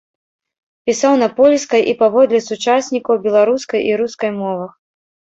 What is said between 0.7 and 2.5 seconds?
Пісаў на польскай і, паводле